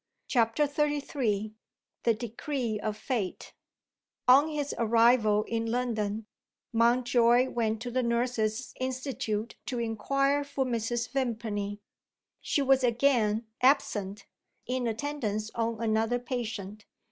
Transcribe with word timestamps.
CHAPTER 0.27 0.63
XXXIII 0.65 1.53
THE 2.05 2.15
DECREE 2.15 2.79
OF 2.79 2.97
FATE 2.97 3.53
ON 4.27 4.47
his 4.47 4.73
arrival 4.79 5.43
in 5.43 5.69
London, 5.69 6.25
Mountjoy 6.73 7.51
went 7.51 7.83
to 7.83 7.91
the 7.91 8.01
Nurses' 8.01 8.73
Institute 8.79 9.53
to 9.67 9.77
inquire 9.77 10.43
for 10.43 10.65
Mrs. 10.65 11.07
Vimpany. 11.11 11.81
She 12.41 12.63
was 12.63 12.83
again 12.83 13.45
absent, 13.61 14.25
in 14.65 14.87
attendance 14.87 15.51
on 15.53 15.79
another 15.79 16.17
patient. 16.17 16.85